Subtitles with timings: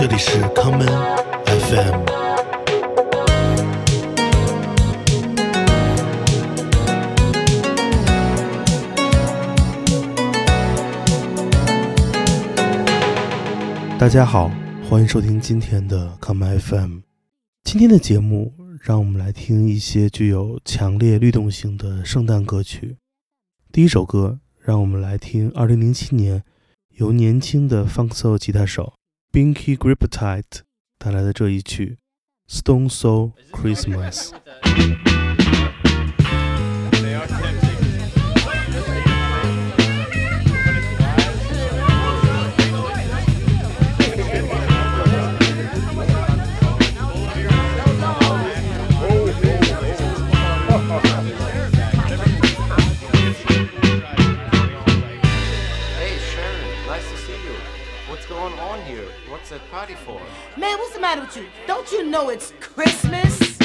[0.00, 0.86] 这里是康门
[1.44, 2.04] FM。
[13.98, 14.52] 大家好，
[14.88, 16.98] 欢迎收听今天的康门 FM。
[17.64, 22.98] 今天的节目，让我们来听一些具有强烈律动性的圣诞歌曲。
[23.72, 26.44] 第一首歌，让我们来听2007年
[26.90, 28.92] 由年轻的 funk soul 吉他手
[29.30, 30.62] Binky Griptite
[30.98, 31.98] 带来的这一曲
[32.62, 34.30] 《Stone Soul Christmas》。
[60.58, 61.46] Man, what's the matter with you?
[61.68, 63.57] Don't you know it's Christmas?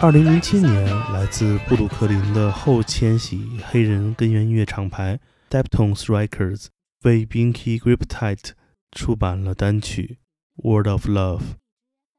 [0.00, 5.18] 二零零七年，来自布鲁克林的后千禧黑人根源音乐厂牌
[5.50, 6.66] Deptons Records
[7.02, 8.50] 为 Binky Griptight
[8.92, 10.18] 出版了单曲
[10.62, 11.38] 《Word of Love》。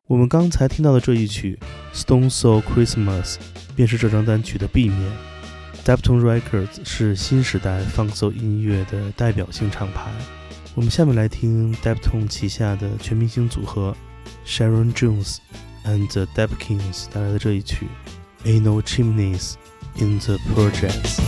[0.08, 1.58] 我们刚才听到的这一曲
[1.98, 3.36] 《Stone Soul Christmas》
[3.78, 5.12] 便是这张单曲的 B 面。
[5.86, 10.12] Deptons Records 是新时代 funk soul 音乐的代表性厂牌。
[10.76, 13.96] 我们下面来听 Deptone 旗下的全明星组合
[14.46, 15.38] Sharon Jones
[15.86, 17.88] and the Dap-Kings 带来的这一曲
[18.48, 19.56] 《Ain't No Chimneys
[19.98, 21.20] in the Projects》。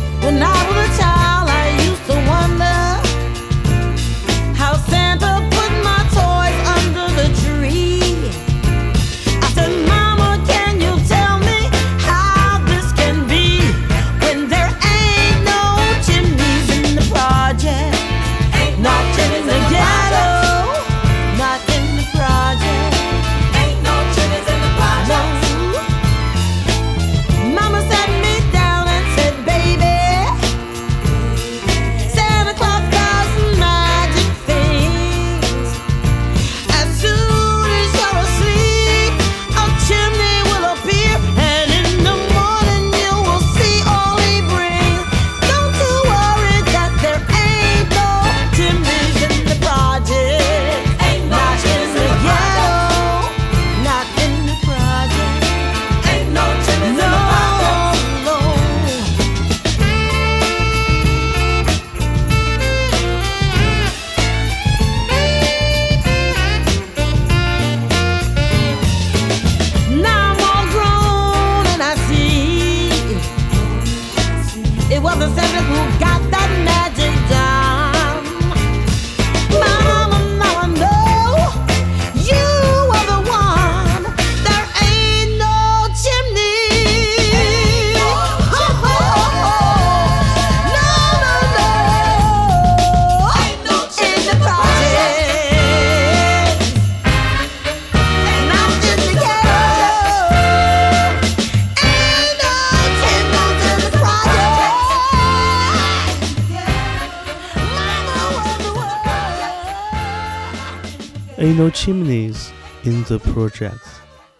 [111.41, 112.49] Ain't no chimneys
[112.83, 113.97] in the projects。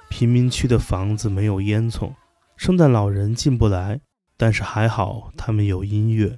[0.08, 2.14] 贫民区的房子没有烟囱，
[2.56, 4.02] 圣诞老人进不来，
[4.38, 6.38] 但是还好他们有音乐。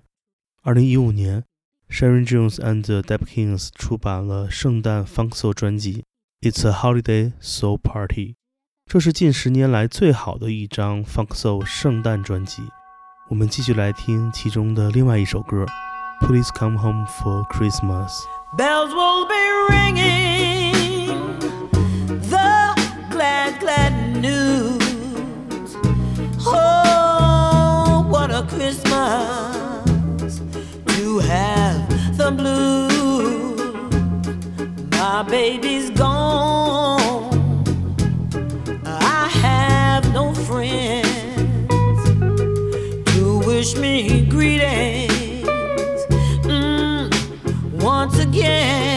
[0.61, 1.43] 二零一五年
[1.89, 6.05] ，Sharon Jones and the Dapkins 出版了圣诞 funk soul 专辑
[6.49, 8.27] 《It's a Holiday Soul Party》，
[8.85, 12.63] 这是近十年来最好的一张 funk soul 圣诞专辑。
[13.29, 15.65] 我们继续来听其中的另外一首歌，
[16.25, 18.07] 《Please Come Home for Christmas》。
[18.55, 21.39] Bells will be ringing
[22.29, 22.75] the
[23.09, 25.75] glad, glad news.
[26.45, 30.39] Oh, what a Christmas
[30.97, 33.59] to have the blues.
[34.91, 37.63] My baby's gone.
[38.85, 41.07] I have no friends
[43.13, 44.22] to wish me
[48.33, 48.92] again.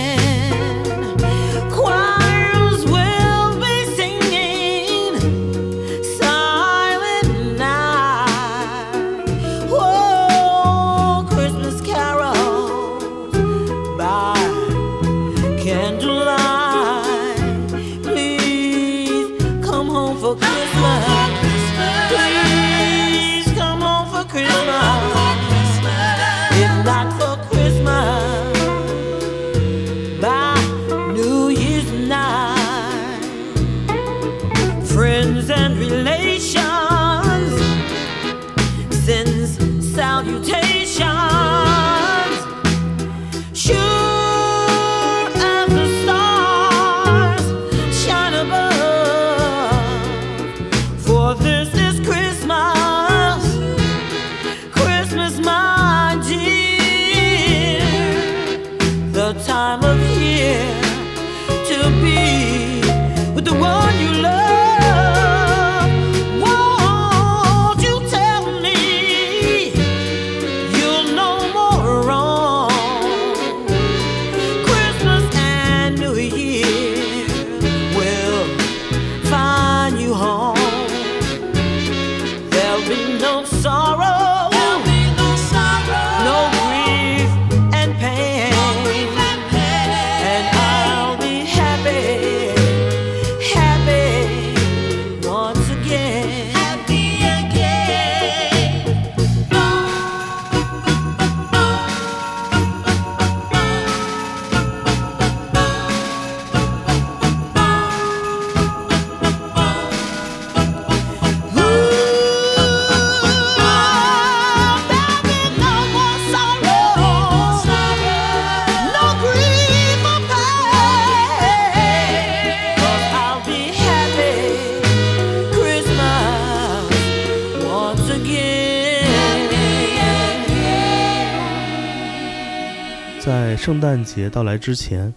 [133.66, 135.12] 圣诞节到来之前，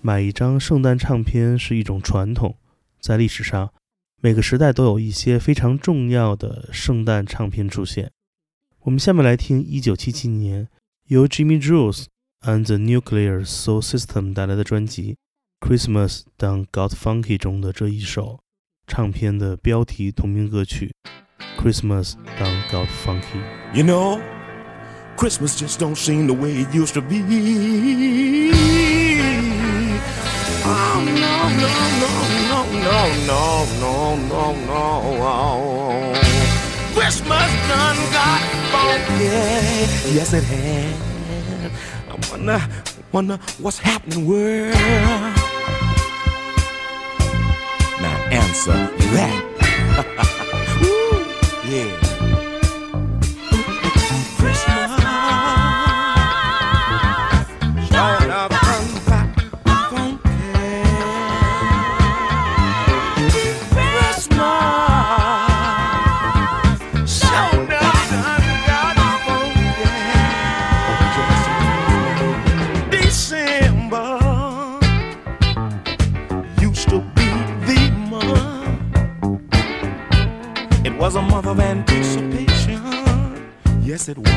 [0.00, 2.56] 买一张圣诞唱片是一种传统。
[2.98, 3.74] 在历史上，
[4.22, 8.10] 每个时代都有一些非常重要的圣诞唱片出现。
[8.84, 10.68] 我们下面来听1977年
[11.08, 12.06] 由 Jimmy Jules
[12.40, 15.18] and the Nuclear Soul System 带来的专辑
[15.68, 18.40] 《Christmas Done Got Funky》中的这一首
[18.86, 20.94] 唱片的标题同名歌曲
[21.62, 23.42] 《Christmas Done Got Funky》。
[23.74, 24.18] You know,
[25.20, 27.20] Christmas just don't seem the way it used to be.
[30.64, 32.12] Oh, no, no, no,
[32.48, 34.82] no, no, no, no, no, no.
[35.20, 36.14] Oh.
[36.94, 38.40] Christmas done got
[38.72, 39.24] funky.
[40.16, 41.70] Yes, it has.
[42.08, 42.60] I wonder,
[43.12, 44.74] wonder what's happening, world.
[48.00, 48.72] Now answer
[49.12, 49.42] that.
[50.80, 52.09] Woo, yeah.
[81.42, 82.82] Of anticipation.
[83.80, 84.28] Yes, it was.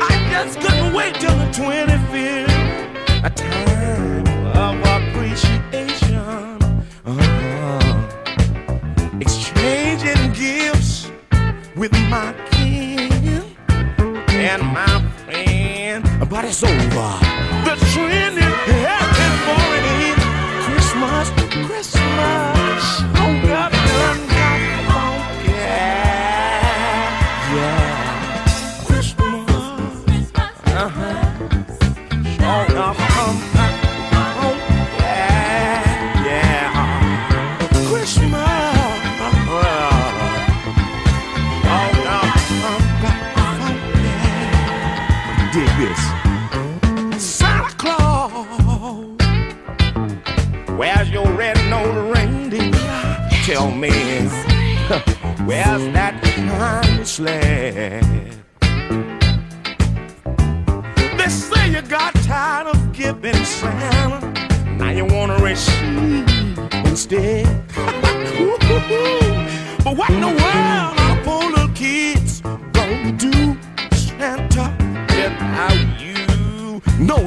[0.00, 3.22] I just couldn't wait till the 25th.
[3.22, 3.67] A time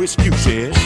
[0.03, 0.80] Excuses.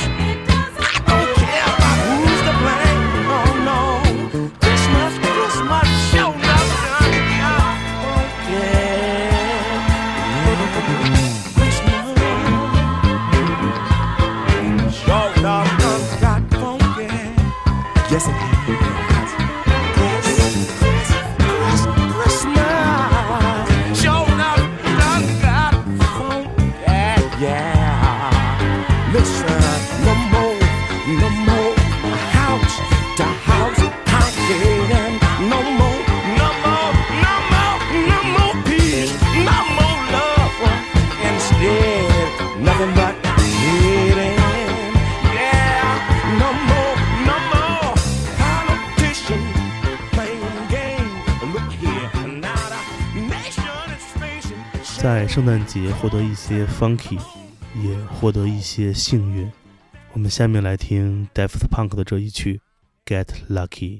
[55.35, 57.19] 圣诞节获得一些 Funky，
[57.83, 59.51] 也获得一些幸运。
[60.13, 62.61] 我们下面来听 Deft Punk 的这一曲
[63.05, 63.99] 《Get Lucky》。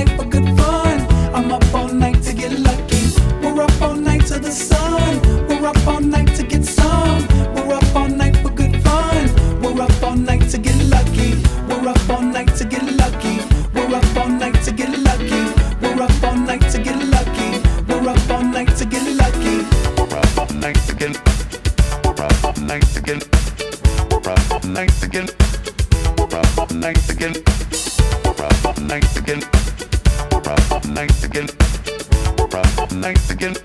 [32.93, 33.55] Night again.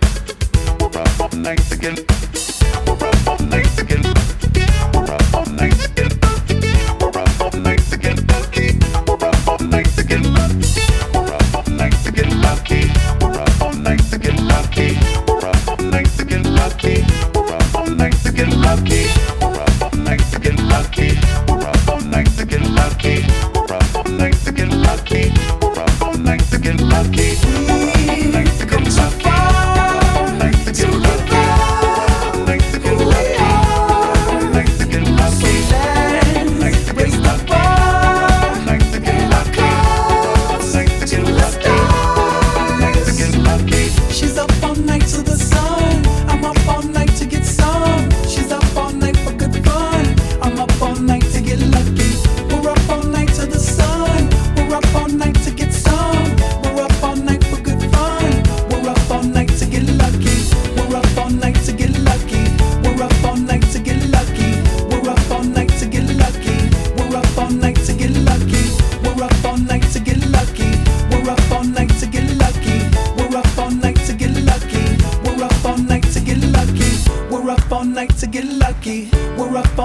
[0.78, 1.28] We're up all
[1.72, 1.96] again.
[2.86, 3.38] We're up all
[3.80, 4.02] again.
[4.94, 5.95] We're up all again.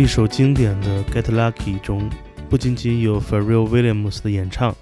[0.00, 2.08] 一首经典的《Get Lucky》中，
[2.48, 4.74] 不仅仅有 Pharrell Williams 的演唱，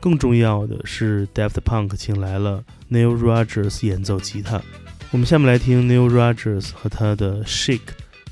[0.00, 4.60] 更重要的是 Daft Punk 请来了 Neil Rogers 演奏吉他。
[5.12, 7.78] 我们下面来听 Neil Rogers 和他的 Shake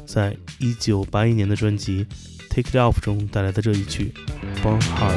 [0.04, 2.04] 在1981年的专辑
[2.50, 4.12] 《Take It Off》中带来的这一曲
[4.66, 5.16] 《Born Hard》。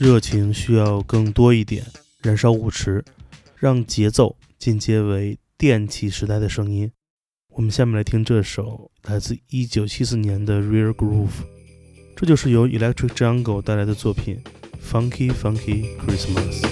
[0.00, 1.84] 热情需要更多一点，
[2.22, 3.04] 燃烧舞池，
[3.54, 6.90] 让节奏进阶为电气时代的声音。
[7.50, 11.26] 我们下面来听这首来自一九七四年的《Real Groove》，
[12.16, 14.42] 这就是由 Electric Jungle 带来的作品
[14.90, 16.62] 《Funky Funky Christmas》。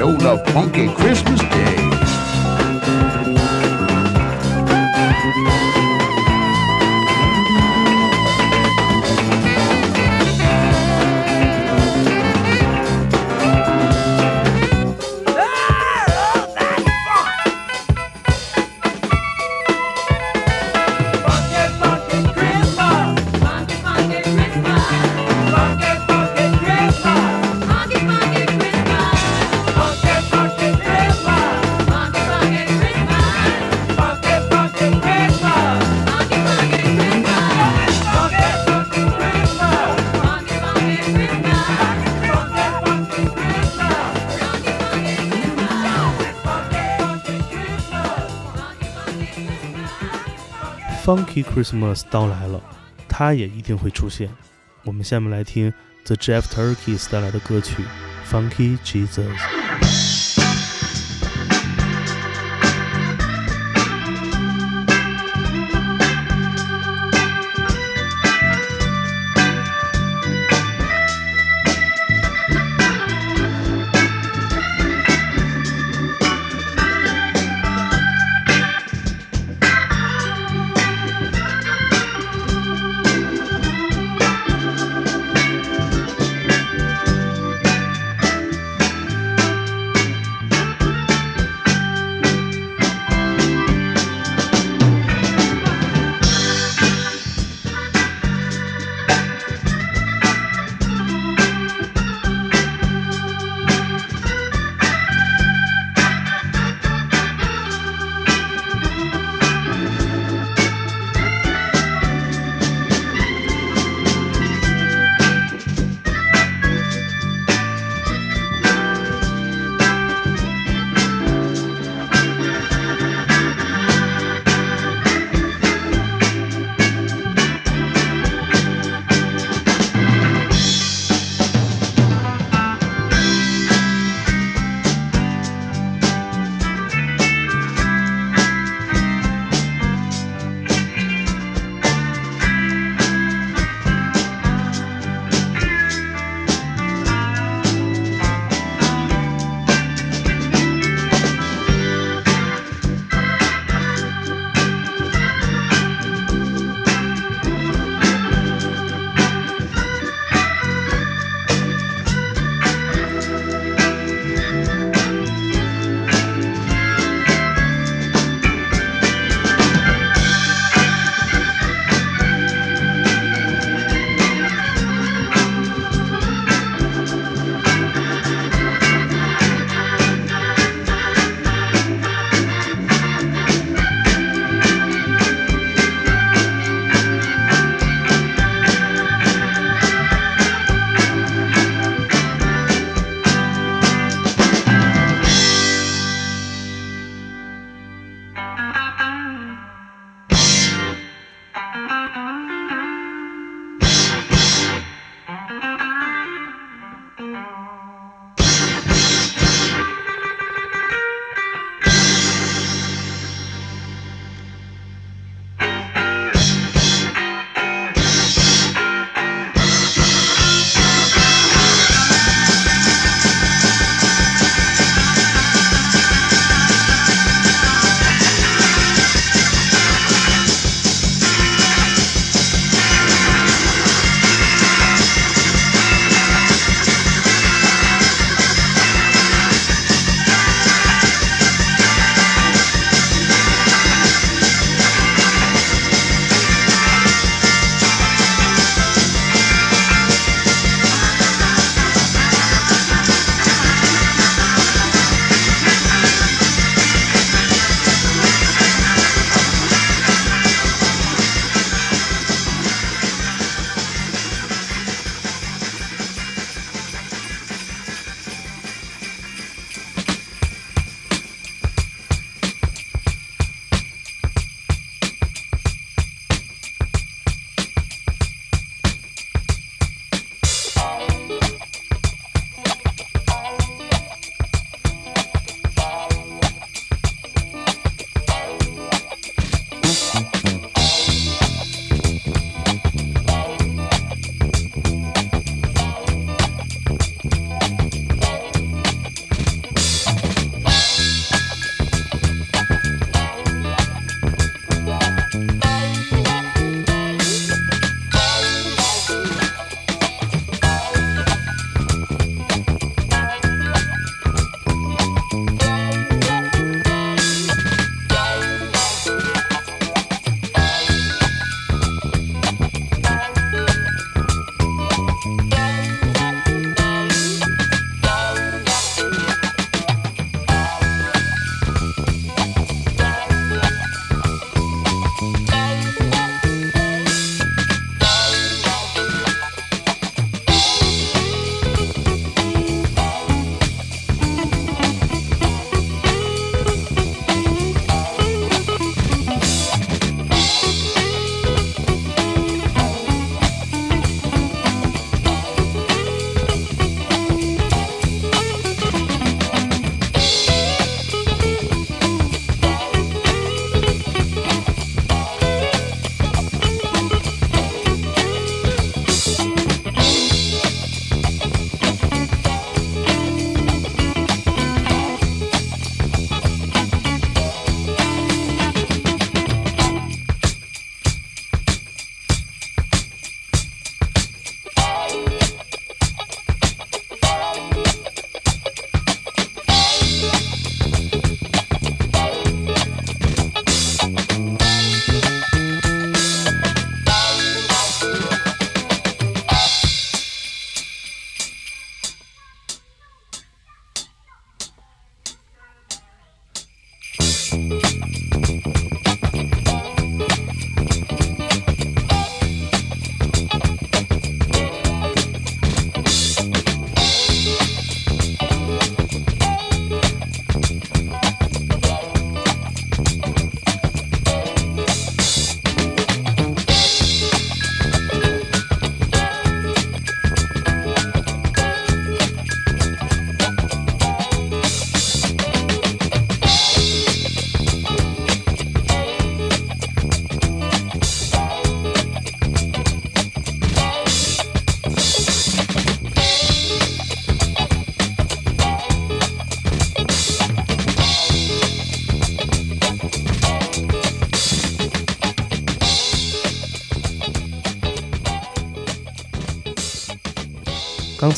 [0.00, 1.80] Show enough funky Christmas Day.
[51.10, 52.62] Funky Christmas 到来了，
[53.08, 54.30] 它也一定会出现。
[54.84, 57.82] 我们下面来听 The Jeff Turkeys 带来的歌曲
[58.32, 59.26] 《Funky Jesus》。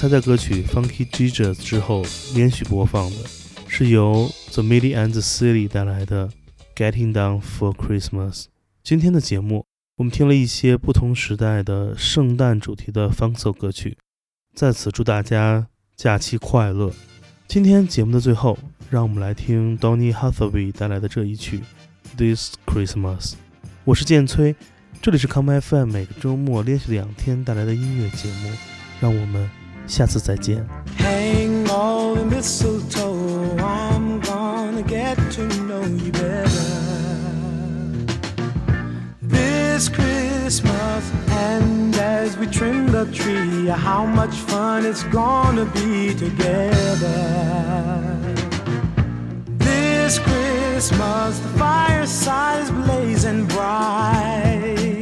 [0.02, 3.18] 刚才在歌曲《Funky Jesus》之后连续播放的，
[3.68, 6.28] 是由 The Millie and the Silly 带来的
[6.74, 8.32] 《Getting Down for Christmas》。
[8.82, 9.64] 今天的节目，
[9.98, 13.96] 我们听了一些不同时代的圣诞主题的 Funk s o 歌曲，
[14.56, 16.92] 在此祝大家假期快乐。
[17.46, 18.58] 今天节目的最后，
[18.90, 21.60] 让我们来听 Donny Hathaway 带来的这一曲
[22.16, 23.20] 《This Christmas》。
[23.84, 24.56] 我是建崔，
[25.00, 28.50] 这里是 Come FM 每个周末连续两天带来的音乐节目，
[29.00, 29.48] 让我们
[29.87, 30.65] 下次再见。
[30.97, 33.55] Hang all the mistletoe.
[33.57, 36.47] I'm gonna get to know you better.
[39.21, 47.17] This Christmas, and as we trim the tree, how much fun it's gonna be together.
[49.57, 55.00] This Christmas, the fireside is blazing bright.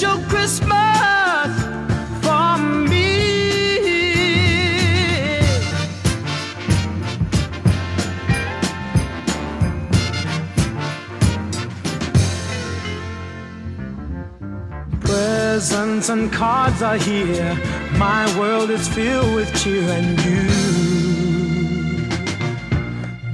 [0.00, 1.50] Special Christmas
[2.22, 2.56] for
[2.88, 3.18] me.
[15.00, 17.54] Presents and cards are here.
[17.98, 20.48] My world is filled with cheer and you.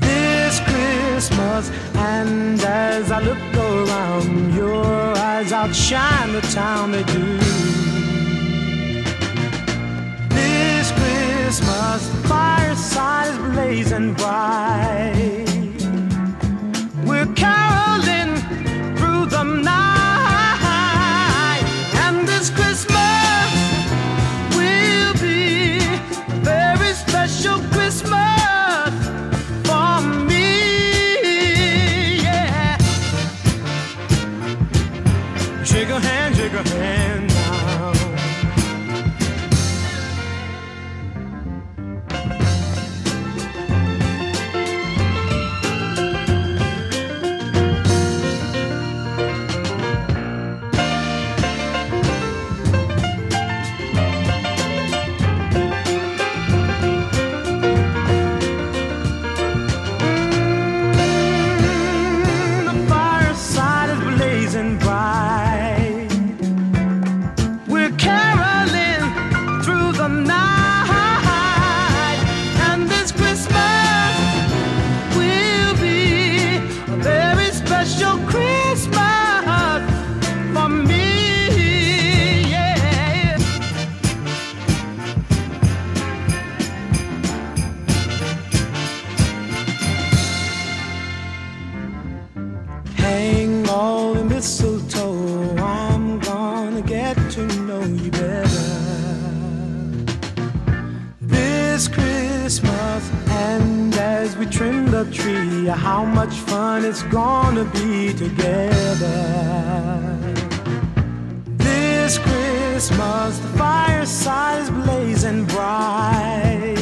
[0.00, 7.38] This Christmas, and as I look around, your eyes outshine the town they do.
[10.28, 15.47] This Christmas, the fireside is blazing bright.
[17.05, 18.36] We're caroling
[18.97, 19.95] through the night,
[101.77, 109.12] This Christmas, and as we trim the tree, how much fun it's gonna be together.
[111.59, 116.79] This Christmas, the fireside is blazing bright.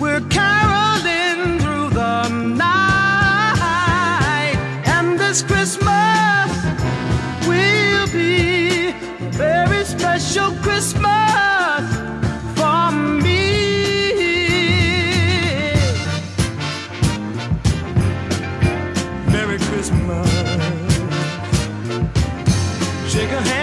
[0.00, 2.28] We're caroling through the
[2.66, 2.96] night,
[4.84, 6.50] and this Christmas
[7.46, 11.07] will be a very special Christmas
[23.18, 23.57] Shake a hand,